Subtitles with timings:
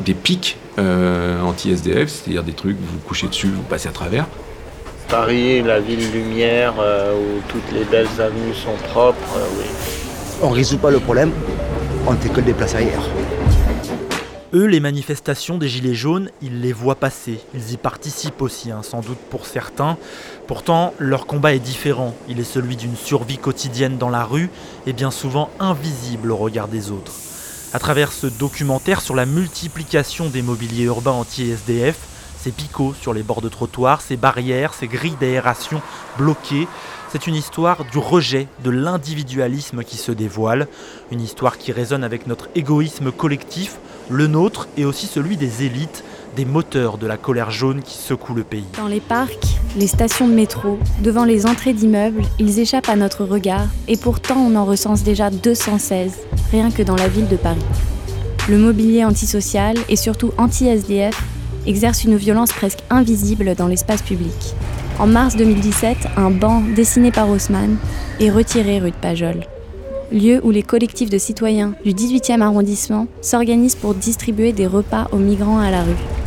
[0.00, 4.26] des pics euh, anti-SDF, c'est-à-dire des trucs, vous vous couchez dessus, vous passez à travers.
[5.08, 9.66] Paris, la ville lumière, euh, où toutes les belles avenues sont propres, euh, oui.
[10.42, 11.30] On résout pas le problème,
[12.06, 13.08] on ne fait que le déplacer ailleurs.
[14.52, 17.40] Eux, les manifestations des Gilets jaunes, ils les voient passer.
[17.54, 19.96] Ils y participent aussi, hein, sans doute pour certains.
[20.46, 22.14] Pourtant, leur combat est différent.
[22.28, 24.50] Il est celui d'une survie quotidienne dans la rue
[24.86, 27.12] et bien souvent invisible au regard des autres.
[27.74, 31.98] À travers ce documentaire sur la multiplication des mobiliers urbains anti-SDF,
[32.38, 35.82] ces picots sur les bords de trottoirs, ces barrières, ces grilles d'aération
[36.16, 36.68] bloquées,
[37.10, 40.68] c'est une histoire du rejet de l'individualisme qui se dévoile,
[41.10, 43.78] une histoire qui résonne avec notre égoïsme collectif,
[44.08, 46.04] le nôtre et aussi celui des élites,
[46.34, 48.64] des moteurs de la colère jaune qui secoue le pays.
[48.76, 53.24] Dans les parcs, les stations de métro, devant les entrées d'immeubles, ils échappent à notre
[53.24, 56.12] regard et pourtant on en recense déjà 216,
[56.50, 57.64] rien que dans la ville de Paris.
[58.48, 61.18] Le mobilier antisocial et surtout anti-SDF
[61.66, 64.54] exerce une violence presque invisible dans l'espace public.
[64.98, 67.76] En mars 2017, un banc dessiné par Haussmann
[68.20, 69.44] est retiré rue de Pajol
[70.12, 75.18] lieu où les collectifs de citoyens du 18e arrondissement s'organisent pour distribuer des repas aux
[75.18, 76.23] migrants à la rue.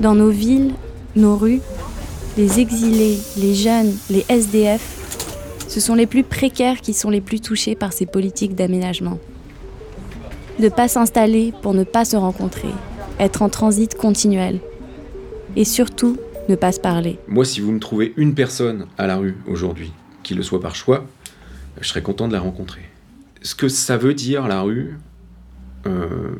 [0.00, 0.74] Dans nos villes,
[1.16, 1.60] nos rues,
[2.36, 4.98] les exilés, les jeunes, les SDF,
[5.66, 9.18] ce sont les plus précaires qui sont les plus touchés par ces politiques d'aménagement.
[10.60, 12.70] Ne pas s'installer pour ne pas se rencontrer,
[13.18, 14.60] être en transit continuel.
[15.56, 16.16] Et surtout,
[16.48, 17.18] ne pas se parler.
[17.26, 19.92] Moi, si vous me trouvez une personne à la rue aujourd'hui,
[20.22, 21.04] qui le soit par choix,
[21.80, 22.82] je serais content de la rencontrer.
[23.42, 24.96] Ce que ça veut dire, la rue,
[25.86, 26.36] euh,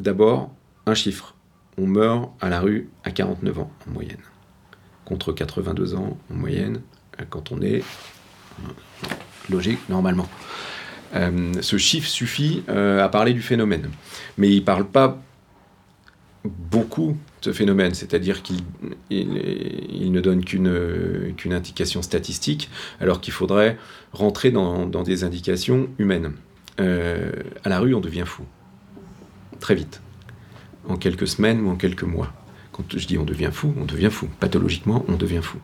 [0.00, 0.50] d'abord,
[0.86, 1.35] un chiffre.
[1.78, 4.22] On meurt à la rue à 49 ans en moyenne,
[5.04, 6.80] contre 82 ans en moyenne
[7.30, 8.68] quand on est euh,
[9.50, 10.28] logique normalement.
[11.14, 13.90] Euh, ce chiffre suffit à parler du phénomène,
[14.38, 15.18] mais il ne parle pas
[16.46, 18.60] beaucoup ce phénomène, c'est-à-dire qu'il
[19.10, 22.70] il, ne donne qu'une indication statistique,
[23.00, 23.78] alors qu'il faudrait
[24.12, 26.32] rentrer dans, des indications humaines.
[26.80, 27.30] Euh,
[27.64, 28.42] à la rue, on devient fou.
[29.60, 30.00] Très vite.
[30.88, 32.32] En quelques semaines ou en quelques mois.
[32.72, 34.28] Quand je dis on devient fou, on devient fou.
[34.40, 35.58] Pathologiquement, on devient fou.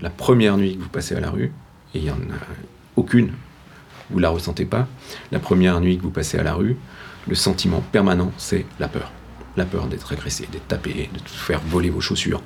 [0.00, 1.52] La première nuit que vous passez à la rue,
[1.94, 2.38] et il n'y en a
[2.96, 3.32] aucune,
[4.10, 4.86] vous la ressentez pas,
[5.32, 6.76] la première nuit que vous passez à la rue,
[7.26, 9.10] le sentiment permanent, c'est la peur
[9.58, 12.40] la peur d'être agressé, d'être tapé, de faire voler vos chaussures.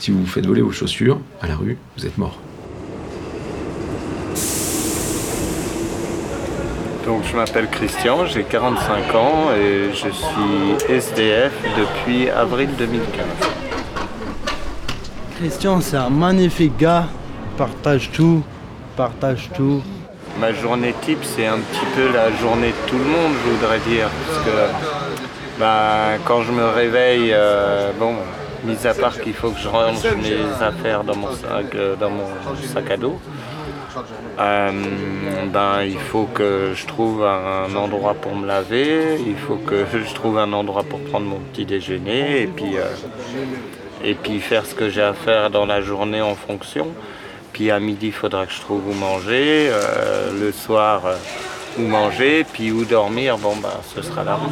[0.00, 2.40] Si vous vous faites voler vos chaussures à la rue, vous êtes mort.
[7.06, 13.24] Donc je m'appelle Christian, j'ai 45 ans et je suis SDF depuis avril 2015.
[15.38, 17.04] Christian, c'est un magnifique gars,
[17.56, 18.42] partage tout,
[18.96, 19.84] partage tout.
[20.40, 23.78] Ma journée type, c'est un petit peu la journée de tout le monde, je voudrais
[23.88, 24.08] dire.
[24.26, 28.16] Parce que bah, quand je me réveille, euh, bon,
[28.64, 32.10] mis à part qu'il faut que je range mes affaires dans mon sac, euh, dans
[32.10, 32.26] mon
[32.74, 33.20] sac à dos,
[34.38, 34.72] euh,
[35.52, 40.14] ben, il faut que je trouve un endroit pour me laver, il faut que je
[40.14, 42.76] trouve un endroit pour prendre mon petit déjeuner et puis,
[44.04, 46.88] et puis faire ce que j'ai à faire dans la journée en fonction.
[47.52, 49.70] Puis à midi, il faudra que je trouve où manger,
[50.38, 51.02] le soir
[51.78, 54.50] où manger, puis où dormir, bon ben, ce sera la route.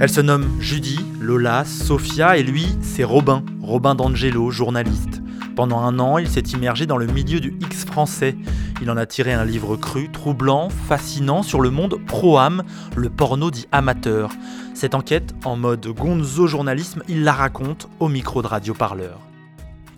[0.00, 5.22] Elle se nomme Judy, Lola, Sophia et lui, c'est Robin, Robin d'Angelo, journaliste.
[5.56, 8.36] Pendant un an, il s'est immergé dans le milieu du X français.
[8.82, 12.62] Il en a tiré un livre cru, troublant, fascinant sur le monde pro-âme,
[12.94, 14.32] le porno dit amateur.
[14.74, 19.18] Cette enquête, en mode gonzo journalisme, il la raconte au micro de Radio Parleur.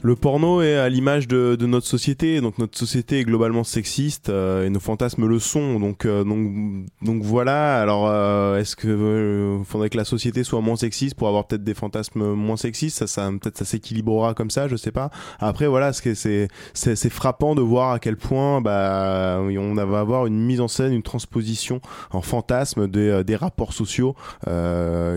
[0.06, 4.64] Le porno est à l'image de, notre société, donc notre société est globalement sexiste euh,
[4.64, 5.81] et nos fantasmes le sont.
[5.81, 7.82] Donc euh, donc donc voilà.
[7.82, 11.75] Alors euh, est-ce que faudrait que la société soit moins sexiste pour avoir peut-être des
[11.75, 12.99] fantasmes moins sexistes?
[12.99, 15.11] Ça, ça peut-être ça s'équilibrera comme ça, je sais pas.
[15.41, 20.26] Après voilà, ce c'est c'est frappant de voir à quel point bah on va avoir
[20.26, 21.81] une mise en scène, une transposition
[22.12, 24.14] en fantasme des, des rapports sociaux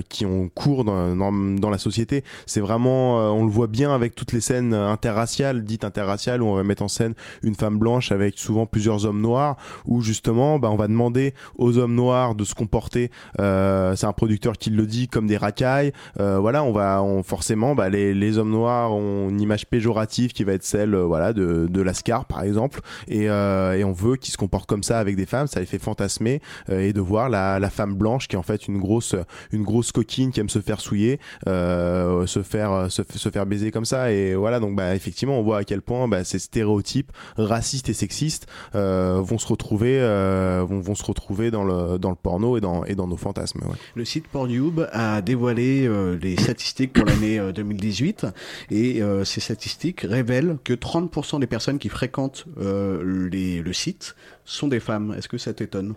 [0.10, 2.24] qui ont cours dans, dans, dans la société.
[2.48, 6.48] C'est vraiment on le voit bien avec toutes les scènes scène interraciale, dite interraciale, où
[6.48, 10.60] on va mettre en scène une femme blanche avec souvent plusieurs hommes noirs, où justement,
[10.60, 13.12] bah, on va demander aux hommes noirs de se comporter.
[13.40, 15.92] Euh, c'est un producteur qui le dit comme des racailles.
[16.20, 20.32] Euh, voilà, on va, on, forcément, bah, les, les hommes noirs ont une image péjorative
[20.32, 23.92] qui va être celle, euh, voilà, de, de l'ascar par exemple, et, euh, et on
[23.92, 25.48] veut qu'ils se comportent comme ça avec des femmes.
[25.48, 28.44] Ça les fait fantasmer euh, et de voir la, la femme blanche qui est en
[28.44, 29.16] fait une grosse,
[29.52, 33.72] une grosse coquine qui aime se faire souiller, euh, se faire, se, se faire baiser
[33.72, 34.12] comme ça.
[34.12, 38.48] Et voilà, bah effectivement, on voit à quel point bah, ces stéréotypes racistes et sexistes
[38.76, 42.62] euh, vont se retrouver, euh, vont, vont se retrouver dans le dans le porno et
[42.62, 43.62] dans et dans nos fantasmes.
[43.66, 43.76] Ouais.
[43.96, 48.26] Le site Pornhub a dévoilé euh, les statistiques pour l'année euh, 2018
[48.72, 54.80] et ces statistiques révèlent que 30% des personnes qui fréquentent les, le site sont des
[54.80, 55.14] femmes.
[55.18, 55.94] Est-ce que ça t'étonne?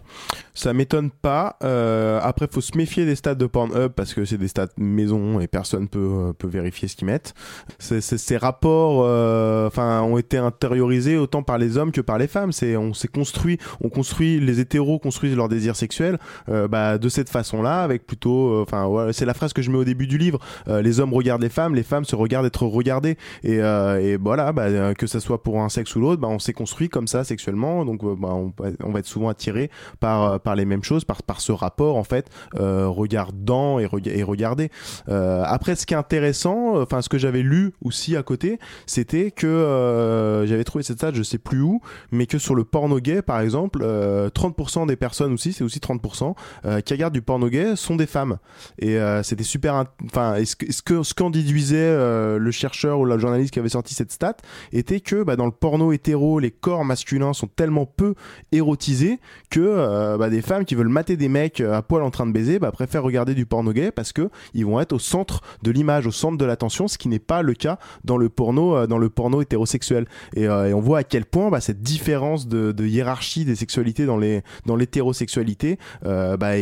[0.55, 1.57] Ça m'étonne pas.
[1.65, 5.41] Euh, après, faut se méfier des stats de Pornhub parce que c'est des stats maison
[5.41, 7.35] et personne peut peut vérifier ce qu'ils mettent.
[7.79, 12.27] C'est- c'est- ces rapports, euh, ont été intériorisés autant par les hommes que par les
[12.27, 12.53] femmes.
[12.53, 16.19] C'est on s'est construit, on construit les hétéros construisent leur désir sexuel
[16.49, 19.79] euh, bah, de cette façon-là, avec plutôt, euh, enfin, c'est la phrase que je mets
[19.79, 20.39] au début du livre.
[20.67, 23.17] Les hommes regardent les femmes, les femmes se regardent être regardées.
[23.43, 26.53] Et, et voilà, bah, que ça soit pour un sexe ou l'autre, bah, on s'est
[26.53, 27.85] construit comme ça sexuellement.
[27.85, 29.71] Donc, bah, on, va être souvent attiré
[30.01, 34.23] par par les mêmes choses, par par ce rapport en fait, regardant et, rega- et
[34.23, 34.71] regardé.
[35.09, 38.42] Après, ce qui est intéressant, enfin, ce que j'avais lu aussi à côté,
[38.87, 41.81] c'était que euh, j'avais trouvé cette stat, je sais plus où,
[42.11, 45.79] mais que sur le porno gay, par exemple, euh, 30% des personnes aussi, c'est aussi
[45.79, 46.35] 30%,
[46.65, 48.39] euh, qui regardent du porno gay sont des femmes.
[48.79, 49.85] Et euh, c'était super.
[50.05, 51.31] Enfin, ce que ce qu'en
[51.73, 54.37] euh, le chercheur ou le journaliste qui avait sorti cette stat
[54.73, 58.15] était que bah, dans le porno hétéro, les corps masculins sont tellement peu
[58.53, 59.19] érotisés
[59.51, 62.27] que euh, bah, des femmes qui veulent mater des mecs euh, à poil en train
[62.27, 65.41] de baiser bah, préfèrent regarder du porno gay parce que ils vont être au centre
[65.63, 68.77] de l'image, au centre de l'attention, ce qui n'est pas le cas dans le porno,
[68.77, 70.07] euh, dans le porno hétérosexuel.
[70.35, 74.07] Et, euh, et on voit à quel point bah, cette différence de, hiérarchie des sexualités
[74.07, 76.53] dans les dans l'hétérosexualité euh, bah,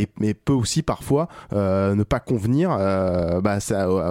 [0.45, 2.71] peut aussi parfois ne pas convenir
[3.43, 3.59] bah,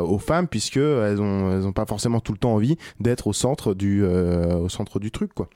[0.02, 4.04] aux, femmes puisque elles ont pas forcément tout le temps envie d'être au centre du
[4.04, 5.50] au centre du truc quoi.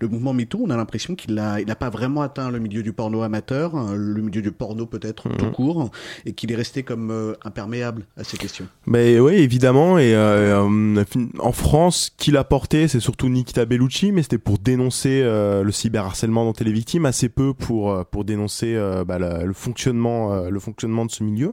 [0.00, 2.82] Le mouvement MeToo, on a l'impression qu'il n'a il a pas vraiment atteint le milieu
[2.82, 5.90] du porno amateur, hein, le milieu du porno peut-être tout court,
[6.24, 8.66] et qu'il est resté comme euh, imperméable à ces questions.
[8.86, 9.98] Mais oui, évidemment.
[9.98, 11.04] Et euh, euh,
[11.40, 15.72] en France, qui l'a porté, c'est surtout Nikita Bellucci, mais c'était pour dénoncer euh, le
[15.72, 21.06] cyberharcèlement dont elle est victime, assez peu pour pour dénoncer bah, le fonctionnement le fonctionnement
[21.06, 21.52] de ce milieu.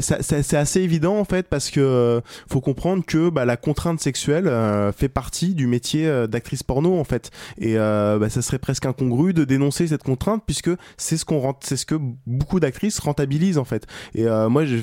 [0.00, 4.50] Ça- c'est assez évident en fait parce que faut comprendre que bah, la contrainte sexuelle
[4.96, 7.30] fait partie du métier d'actrice porno en fait.
[7.58, 11.54] Et euh, bah, ça serait presque incongru de dénoncer cette contrainte puisque c'est ce qu'on
[11.60, 11.96] c'est ce que
[12.26, 13.86] beaucoup d'actrices rentabilisent en fait.
[14.14, 14.76] Et euh, moi, je,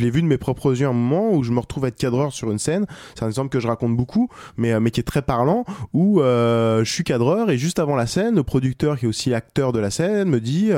[0.00, 2.32] l'ai vu de mes propres yeux un moment où je me retrouve à être cadreur
[2.32, 2.86] sur une scène.
[3.14, 6.20] C'est un exemple que je raconte beaucoup, mais, euh, mais qui est très parlant, où
[6.20, 9.78] je suis cadreur et juste avant la scène, le producteur qui est aussi acteur de
[9.78, 10.70] la scène me dit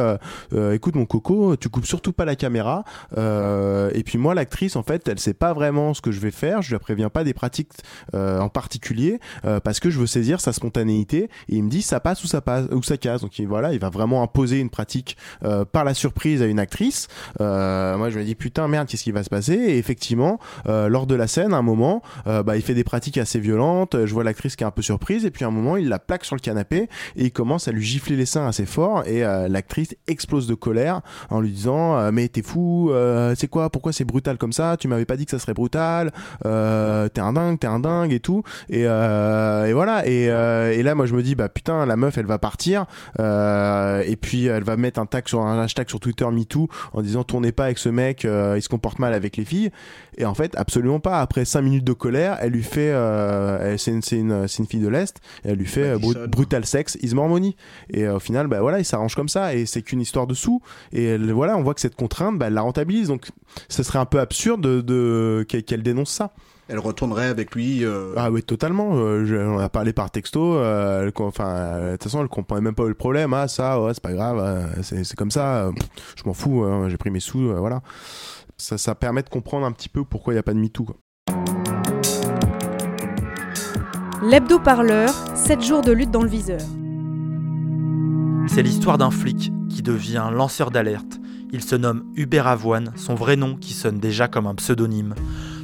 [0.73, 2.85] écoute mon coco, tu coupes surtout pas la caméra.
[3.17, 6.63] Et puis moi, l'actrice, en fait, elle sait pas vraiment ce que je vais faire.
[6.63, 7.73] Je la préviens pas des pratiques
[8.13, 11.31] en particulier parce que je veux saisir sa spontanéité.
[11.49, 13.21] Et il me dit ça passe ou ça passe ou ça casse.
[13.21, 16.59] Donc il, voilà, il va vraiment imposer une pratique euh, par la surprise à une
[16.59, 17.09] actrice.
[17.41, 19.55] Euh, moi, je me dis putain merde, qu'est-ce qui va se passer?
[19.55, 23.19] Et effectivement, euh, lors de la scène, à un moment, bah, il fait des pratiques
[23.19, 24.05] assez violentes.
[24.05, 25.99] Je vois l'actrice qui est un peu surprise et puis à un moment, il la
[25.99, 29.21] plaque sur le canapé et il commence à lui gifler les seins assez fort et
[29.49, 32.91] l'actrice explose de colère en lui disant mais t'es fou,
[33.37, 34.77] c'est quoi, pourquoi c'est brutal comme ça?
[34.77, 38.21] Tu m'avais pas dit que ça serait brutal, t'es un dingue, t'es un dingue et
[38.21, 38.43] tout.
[38.71, 40.03] Et, et voilà.
[40.07, 42.87] Et, euh, et là, moi, je me dis bah putain, la meuf, elle va partir
[43.21, 47.03] euh, et puis elle va mettre un tag sur un hashtag sur Twitter MeToo en
[47.03, 49.71] disant tournez pas avec ce mec, euh, il se comporte mal avec les filles.
[50.19, 51.21] Et en fait, absolument pas.
[51.21, 52.93] Après 5 minutes de colère, elle lui fait,
[53.79, 57.29] c'est une, une, une fille de l'est, elle lui fait brut- brutal sex, is more
[57.29, 57.55] money.
[57.91, 60.63] Et au final, bah voilà, il s'arrange comme ça, et c'est qu'une histoire de sous.
[60.93, 63.09] Et elle- voilà, on voit que cette contrainte, bah, elle la rentabilise.
[63.09, 63.27] Donc,
[63.69, 66.33] ce serait un peu absurde de, qu'elle dénonce ça.
[66.69, 67.85] Elle retournerait avec lui.
[67.85, 68.91] euh, Ah oui, totalement.
[68.97, 70.57] Euh, je- on a parlé par texto.
[70.57, 73.33] euh, enfin, euh, de toute façon, elle comprenait même pas le problème.
[73.35, 74.39] Ah ça, ouais, c'est pas grave.
[74.41, 75.67] euh, c'est comme ça.
[75.67, 75.73] euh,
[76.17, 76.65] je m'en fous.
[76.65, 77.51] hein, J'ai pris mes sous.
[77.51, 77.83] euh, voilà.
[78.57, 80.87] Ça, ça permet de comprendre un petit peu pourquoi il y a pas de MeToo.
[84.23, 86.61] L'hebdo parleur, 7 jours de lutte dans le viseur.
[88.49, 91.21] C'est l'histoire d'un flic qui devient lanceur d'alerte.
[91.53, 95.15] Il se nomme Hubert Avoine, son vrai nom qui sonne déjà comme un pseudonyme.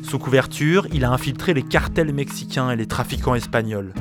[0.02, 3.94] Sous couverture, il a infiltré les cartels mexicains et les trafiquants espagnols.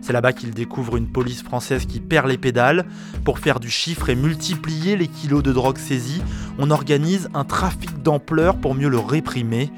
[0.00, 2.86] C'est là-bas qu'il découvre une police française qui perd les pédales.
[3.24, 6.22] Pour faire du chiffre et multiplier les kilos de drogue saisis,
[6.58, 9.70] on organise un trafic d'ampleur pour mieux le réprimer.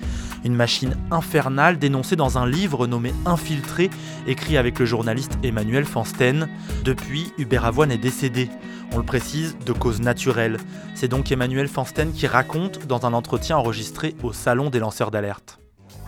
[0.45, 3.91] Une machine infernale dénoncée dans un livre nommé Infiltré,
[4.27, 6.49] écrit avec le journaliste Emmanuel Fansten.
[6.85, 8.49] Depuis, Hubert Avoine est décédé.
[8.93, 10.59] On le précise, de cause naturelle.
[10.95, 15.60] C'est donc Emmanuel Fansten qui raconte dans un entretien enregistré au Salon des lanceurs d'alerte.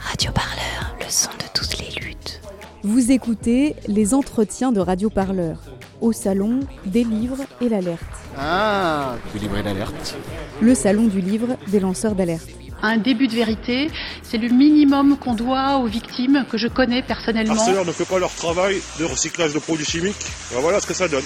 [0.02, 2.40] Radio Parleur, le son de toutes les luttes.
[2.82, 5.58] Vous écoutez les entretiens de Radio Parleur
[6.00, 8.02] au salon des livres et l'alerte.
[8.38, 10.16] Ah, du livre et l'alerte.
[10.60, 12.48] Le salon du livre des lanceurs d'alerte.
[12.82, 13.88] Un début de vérité,
[14.22, 17.54] c'est le minimum qu'on doit aux victimes que je connais personnellement.
[17.54, 20.26] Arcelor ne fait pas leur travail de recyclage de produits chimiques.
[20.52, 21.24] Ben voilà ce que ça donne.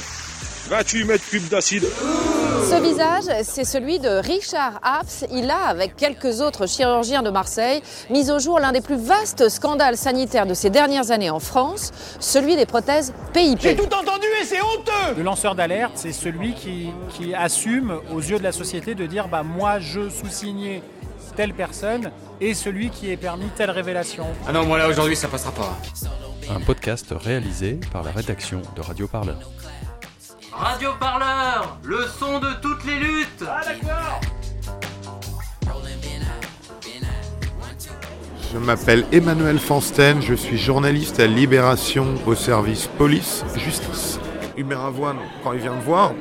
[0.68, 1.84] 28 mètres cubes d'acide.
[2.68, 5.24] Ce visage, c'est celui de Richard Apps.
[5.32, 7.80] Il a, avec quelques autres chirurgiens de Marseille,
[8.10, 11.92] mis au jour l'un des plus vastes scandales sanitaires de ces dernières années en France,
[12.18, 13.60] celui des prothèses PIP.
[13.60, 18.20] J'ai tout entendu et c'est honteux Le lanceur d'alerte, c'est celui qui, qui, assume aux
[18.20, 20.82] yeux de la société de dire bah, moi je sous-signais
[21.36, 24.26] telle personne et celui qui est permis telle révélation.
[24.48, 25.78] Ah non, moi là aujourd'hui ça passera pas.
[26.50, 29.38] Un podcast réalisé par la rédaction de Radio Parleur.
[30.58, 33.44] Radio Parleur, le son de toutes les luttes.
[33.46, 34.20] Ah d'accord.
[38.52, 44.18] Je m'appelle Emmanuel Fansten, je suis journaliste à Libération au service police-justice.
[44.56, 46.14] Hubert Avoine, quand il vient me voir,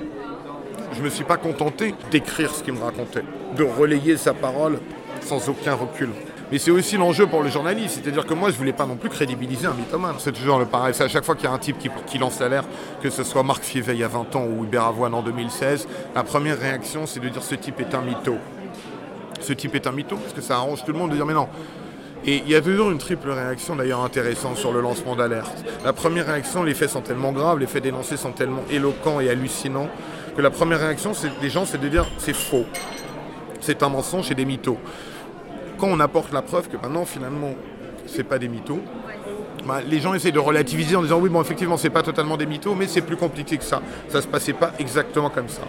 [0.91, 3.23] je ne me suis pas contenté d'écrire ce qu'il me racontait,
[3.55, 4.79] de relayer sa parole
[5.21, 6.09] sans aucun recul.
[6.51, 9.09] Mais c'est aussi l'enjeu pour le journaliste, c'est-à-dire que moi je voulais pas non plus
[9.09, 10.15] crédibiliser un mythomane.
[10.19, 12.39] C'est toujours le pareil, c'est à chaque fois qu'il y a un type qui, lance
[12.39, 12.67] l'alerte,
[13.01, 15.87] que ce soit Marc Fievel il y a 20 ans ou Hubert Avoine en 2016,
[16.13, 18.35] la première réaction c'est de dire ce type est un mytho.
[19.41, 21.33] Ce type est un mytho, parce que ça arrange tout le monde de dire mais
[21.33, 21.47] non.
[22.27, 25.63] Et il y a toujours une triple réaction d'ailleurs intéressante sur le lancement d'alerte.
[25.83, 29.29] La première réaction, les faits sont tellement graves, les faits dénoncés sont tellement éloquents et
[29.29, 29.89] hallucinants,
[30.35, 32.65] que la première réaction des gens c'est de dire c'est faux.
[33.61, 34.77] C'est un mensonge et des mythos
[35.77, 37.51] quand on apporte la preuve que maintenant finalement
[38.07, 38.79] c'est pas des mythos,
[39.65, 42.45] bah, les gens essaient de relativiser en disant oui bon effectivement c'est pas totalement des
[42.45, 43.81] mythos mais c'est plus compliqué que ça.
[44.09, 45.63] Ça se passait pas exactement comme ça.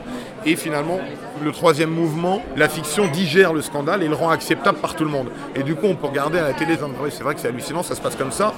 [0.45, 1.01] Et finalement
[1.43, 5.11] le troisième mouvement, la fiction digère le scandale et le rend acceptable par tout le
[5.11, 5.29] monde.
[5.55, 7.83] Et du coup on peut regarder à la télé oui c'est vrai que c'est hallucinant,
[7.83, 8.53] ça se passe comme ça.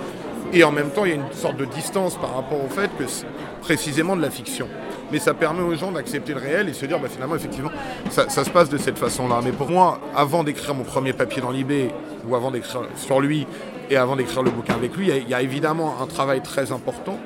[0.53, 2.91] Et en même temps il y a une sorte de distance par rapport au fait
[2.99, 3.27] que c'est
[3.61, 4.67] précisément de la fiction
[5.13, 7.71] mais ça permet aux gens d'accepter le réel et se dire bah, finalement effectivement
[8.11, 9.41] ça, ça, se passe de cette façon-là.
[9.45, 11.91] Mais pour moi, avant d'écrire mon premier papier dans l'IB
[12.29, 13.47] ou avant d'écrire sur lui
[13.91, 17.19] et avant d'écrire le bouquin avec lui, il y, a évidemment un travail très important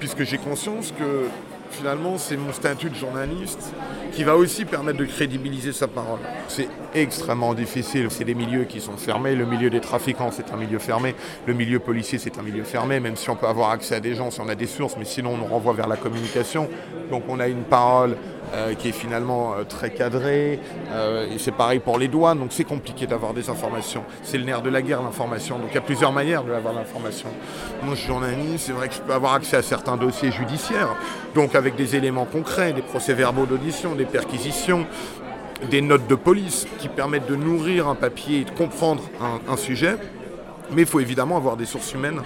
[0.00, 1.28] puisque j'ai conscience que
[1.70, 3.72] finalement, c'est mon statut de journaliste
[4.12, 6.20] qui va aussi permettre de crédibiliser sa parole.
[6.48, 8.06] C'est extrêmement difficile.
[8.10, 9.34] C'est des milieux qui sont fermés.
[9.34, 11.14] Le milieu des trafiquants, c'est un milieu fermé.
[11.46, 14.14] Le milieu policier, c'est un milieu fermé, même si on peut avoir accès à des
[14.14, 16.68] gens, si on a des sources, mais sinon on nous renvoie vers la communication.
[17.10, 18.16] Donc on a une parole
[18.54, 20.60] euh, qui est finalement euh, très cadrée.
[20.92, 24.04] Euh, et c'est pareil pour les douanes, donc c'est compliqué d'avoir des informations.
[24.22, 25.58] C'est le nerf de la guerre, l'information.
[25.58, 27.28] Donc il y a plusieurs manières de avoir l'information.
[27.82, 30.94] Moi, je suis journaliste, c'est vrai que je peux avoir accès à certains dossiers judiciaires,
[31.34, 34.86] donc avec des éléments concrets, des procès-verbaux d'audition, des perquisitions,
[35.68, 39.02] des notes de police qui permettent de nourrir un papier et de comprendre
[39.48, 39.96] un, sujet.
[40.70, 42.20] Mais il faut évidemment avoir des sources humaines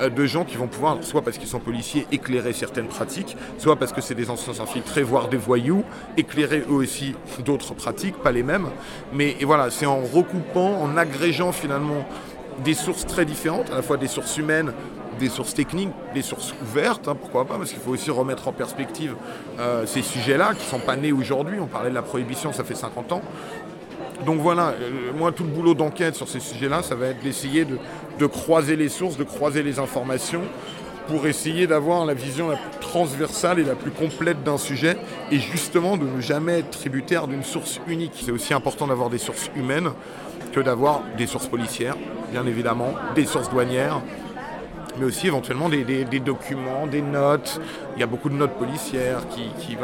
[0.00, 3.92] de gens qui vont pouvoir, soit parce qu'ils sont policiers, éclairer certaines pratiques, soit parce
[3.92, 5.84] que c'est des anciens infiltrés, voire des voyous,
[6.16, 8.68] éclairer eux aussi d'autres pratiques, pas les mêmes.
[9.12, 12.06] Mais voilà, c'est en recoupant, en agrégeant finalement
[12.64, 14.72] des sources très différentes, à la fois des sources humaines,
[15.18, 18.52] des sources techniques, des sources ouvertes, hein, pourquoi pas, parce qu'il faut aussi remettre en
[18.52, 19.14] perspective
[19.58, 21.58] euh, ces sujets-là qui ne sont pas nés aujourd'hui.
[21.60, 23.22] On parlait de la prohibition, ça fait 50 ans.
[24.24, 27.64] Donc voilà, euh, moi tout le boulot d'enquête sur ces sujets-là, ça va être d'essayer
[27.64, 30.42] de, croiser les sources, de croiser les informations
[31.08, 34.96] pour essayer d'avoir la vision la plus transversale et la plus complète d'un sujet
[35.30, 38.12] et justement de ne jamais être tributaire d'une source unique.
[38.24, 39.90] C'est aussi important d'avoir des sources humaines
[40.52, 41.96] que d'avoir des sources policières,
[42.30, 44.00] bien évidemment, des sources douanières,
[44.98, 47.60] mais aussi éventuellement des, documents, des notes.
[47.96, 49.76] Il y a beaucoup de notes policières qui, qui,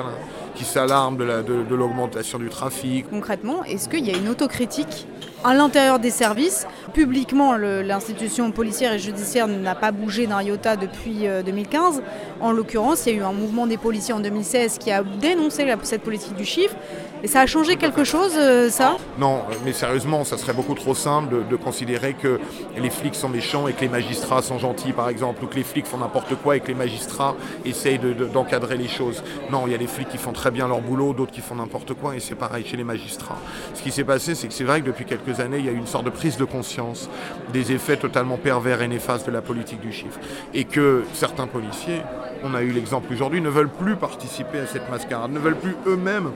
[0.54, 3.08] qui s'alarment de l'augmentation du trafic.
[3.08, 5.06] Concrètement, est-ce qu'il y a une autocritique
[5.44, 6.66] à l'intérieur des services?
[6.92, 12.02] Publiquement, l'institution policière et judiciaire n'a pas bougé d'un iota depuis euh, 2015.
[12.40, 15.66] En l'occurrence, il y a eu un mouvement des policiers en 2016 qui a dénoncé
[15.82, 16.74] cette politique du chiffre.
[17.22, 20.94] Et ça a changé quelque chose, euh, ça Non, mais sérieusement, ça serait beaucoup trop
[20.94, 22.40] simple de, considérer que
[22.78, 25.64] les flics sont méchants et que les magistrats sont gentils, par exemple, ou que les
[25.64, 27.34] flics font n'importe quoi et que les magistrats
[27.66, 29.22] essayent d'encadrer de, de, les choses.
[29.50, 31.56] Non, il y a des flics qui font très bien leur boulot, d'autres qui font
[31.56, 33.38] n'importe quoi, et c'est pareil chez les magistrats.
[33.74, 35.72] Ce qui s'est passé, c'est que c'est vrai que depuis quelques années, il y a
[35.72, 37.10] eu une sorte de prise de conscience
[37.52, 40.18] des effets totalement pervers et néfastes de la politique du chiffre.
[40.54, 42.00] Et que certains policiers,
[42.42, 45.76] on a eu l'exemple aujourd'hui, ne veulent plus participer à cette mascarade, ne veulent plus
[45.86, 46.30] eux-mêmes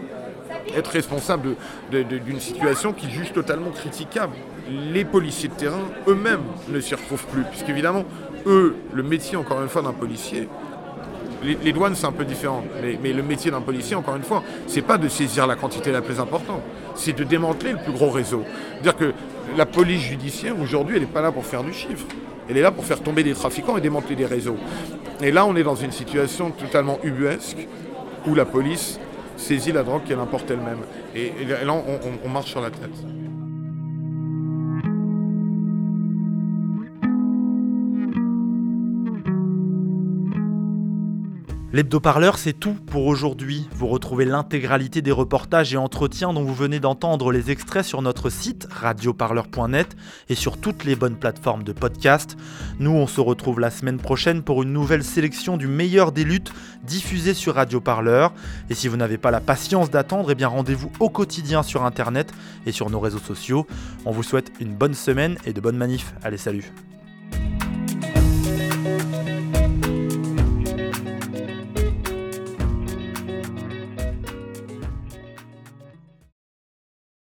[0.75, 1.57] être responsable
[1.91, 4.35] d'une situation qu'ils jugent totalement critiquable.
[4.93, 8.05] Les policiers de terrain eux-mêmes ne s'y retrouvent plus, puisqu'évidemment,
[8.47, 10.49] eux, le métier encore une fois d'un policier,
[11.43, 14.43] les, douanes c'est un peu différent, mais, mais le métier d'un policier, encore une fois,
[14.67, 16.63] c'est pas de saisir la quantité la plus importante,
[16.95, 18.43] c'est de démanteler le plus gros réseau.
[18.83, 19.13] Dire que
[19.57, 22.07] la police judiciaire aujourd'hui, elle n'est pas là pour faire du chiffre.
[22.49, 24.57] Elle est là pour faire tomber des trafiquants et démanteler des réseaux.
[25.23, 27.67] Et là, on est dans une situation totalement ubuesque
[28.27, 28.99] où la police
[29.37, 30.81] saisit la drogue qu'elle importe elle-même.
[31.15, 31.75] Et, là,
[32.25, 33.24] on marche sur la tête.
[41.75, 43.69] L'hebdo-parleur, c'est tout pour aujourd'hui.
[43.73, 48.31] Vous retrouvez l'intégralité des reportages et entretiens dont vous venez d'entendre les extraits sur notre
[48.31, 49.97] site radioparleur.net
[50.29, 52.37] et sur toutes les bonnes plateformes de podcast.
[52.79, 56.53] Nous, on se retrouve la semaine prochaine pour une nouvelle sélection du meilleur des luttes
[56.85, 58.33] diffusées sur Radio Parleur.
[58.71, 62.33] Et si vous n'avez pas la patience d'attendre, eh bien rendez-vous au quotidien sur internet
[62.67, 63.67] et sur nos réseaux sociaux.
[64.05, 66.15] On vous souhaite une bonne semaine et de bonnes manifs.
[66.23, 66.73] Allez, salut